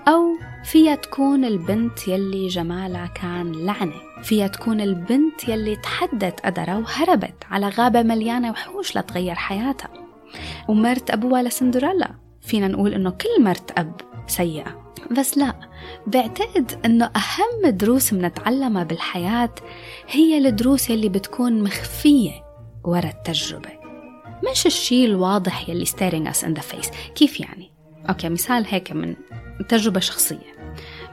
أو 0.08 0.38
فيها 0.63 0.96
تكون 0.96 1.46
البنت 1.46 2.08
يلي 2.08 2.48
جمالها 2.48 3.06
كان 3.06 3.52
لعنة. 3.52 3.94
فيها 4.24 4.48
تكون 4.48 4.82
البنت 4.82 5.48
يلي 5.48 5.76
تحدت 5.76 6.39
قدرها 6.39 6.78
وهربت 6.78 7.44
على 7.52 7.70
غابة 7.70 8.04
مليانة 8.04 8.52
وحوش 8.52 8.98
لتغير 8.98 9.36
حياتها. 9.36 9.89
ومرت 10.68 11.12
أبوها 11.12 11.44
لسندريلا 11.44 12.12
فينا 12.42 12.68
نقول 12.68 12.94
إنه 12.94 13.10
كل 13.10 13.44
مرت 13.44 13.80
أب 13.80 14.02
سيئة. 14.28 14.94
بس 15.12 15.38
لا 15.38 15.54
بعتقد 16.08 16.82
إنه 16.86 17.06
أهم 17.06 17.70
دروس 17.70 18.13
منتعلمها 18.13 18.84
بالحياة 18.84 19.56
هي 20.10 20.38
الدروس 20.38 20.89
يلي 20.89 21.10
بتكون 21.10 21.63
مخفية 21.63 22.32
ورا 22.84 23.10
التجربة. 23.10 23.70
مش 24.52 24.66
الشيء 24.66 25.06
الواضح 25.06 25.70
يلي 25.70 25.86
staring 25.86 26.34
us 26.34 26.46
in 26.46 26.54
the 26.60 26.63
face. 26.74 26.92
كيف 27.16 27.39
يعني؟ 27.39 27.72
okay 28.10 28.30
مثال 28.30 28.66
هيك 28.68 28.92
من 28.92 29.16
تجربة 29.70 30.00
شخصية 30.00 30.54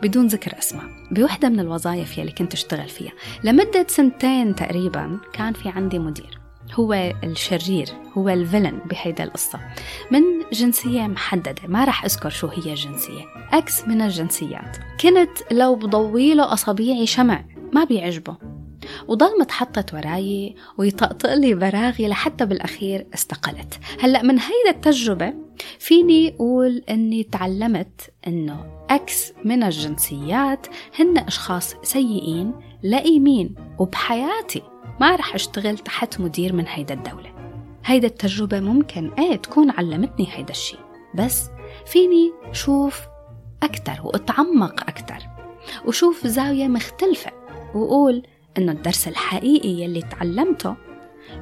بدون 0.02 0.26
ذكر 0.26 0.58
أسماء 0.58 0.84
بوحدة 1.10 1.48
من 1.48 1.60
الوظائف 1.60 2.18
يلي 2.18 2.32
كنت 2.32 2.52
أشتغل 2.52 2.88
فيها. 2.88 3.12
لمدة 3.44 3.86
سنتين 3.88 4.54
تقريبا 4.54 5.18
كان 5.32 5.52
في 5.52 5.68
عندي 5.68 5.98
مدير. 5.98 6.40
هو 6.74 6.92
الشرير 7.24 7.88
هو 8.18 8.28
ال 8.28 8.35
villain 8.35 8.78
بهيدا 8.90 9.24
القصة. 9.24 9.60
من 10.10 10.22
جنسية 10.52 11.02
محددة 11.02 11.68
ما 11.68 11.84
رح 11.84 12.04
أذكر 12.04 12.30
شو 12.30 12.46
هي 12.46 12.70
الجنسية. 12.70 13.24
X 13.52 13.88
من 13.88 14.00
الجنسيات. 14.02 14.76
كنت 15.00 15.52
لو 15.52 15.74
بضويله 15.74 16.52
أصابيعي 16.52 17.06
شمع 17.06 17.44
ما 17.72 17.84
بيعجبه. 17.84 18.36
وضل 19.08 19.40
متحطت 19.40 19.94
وراي 19.94 20.54
ويطقطق 20.78 21.34
لي 21.34 21.54
براغي 21.54 22.08
لحتى 22.08 22.46
بالأخير 22.46 23.06
استقلت. 23.14 23.78
هلأ 24.00 24.22
من 24.22 24.38
هيدا 24.38 24.70
التجربة 24.70 25.34
فيني 25.78 26.34
أقول 26.34 26.82
أني 26.90 27.22
تعلمت 27.22 28.10
أنه 28.26 28.66
أكس 28.90 29.32
من 29.44 29.62
الجنسيات 29.62 30.66
هن 30.98 31.18
أشخاص 31.18 31.74
سيئين 31.82 32.52
لئيمين 32.82 33.54
وبحياتي 33.78 34.62
ما 35.00 35.16
رح 35.16 35.34
أشتغل 35.34 35.78
تحت 35.78 36.20
مدير 36.20 36.52
من 36.52 36.64
هيدا 36.68 36.94
الدولة. 36.94 37.34
هيدا 37.84 38.06
التجربة 38.06 38.60
ممكن 38.60 39.10
إيه 39.18 39.36
تكون 39.36 39.70
علمتني 39.70 40.28
هيدا 40.30 40.50
الشيء 40.50 40.80
بس 41.14 41.48
فيني 41.86 42.32
شوف 42.52 43.00
أكتر 43.62 44.00
وأتعمق 44.04 44.80
أكتر 44.88 45.18
وشوف 45.86 46.26
زاوية 46.26 46.68
مختلفة 46.68 47.30
وأقول 47.74 48.22
إنه 48.58 48.72
الدرس 48.72 49.08
الحقيقي 49.08 49.68
يلي 49.68 50.02
تعلمته 50.02 50.76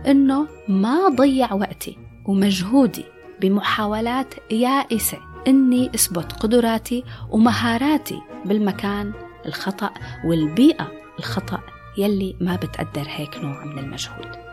إنه 0.06 0.46
ما 0.68 1.08
ضيع 1.08 1.52
وقتي 1.52 1.98
ومجهودي 2.24 3.04
بمحاولات 3.40 4.34
يائسة 4.52 5.18
إني 5.48 5.90
أثبت 5.94 6.32
قدراتي 6.32 7.04
ومهاراتي 7.30 8.20
بالمكان 8.44 9.12
الخطأ 9.46 9.90
والبيئة 10.24 10.92
الخطأ 11.18 11.60
يلي 11.98 12.36
ما 12.40 12.56
بتقدر 12.56 13.04
هيك 13.06 13.36
نوع 13.36 13.64
من 13.64 13.78
المجهود. 13.78 14.47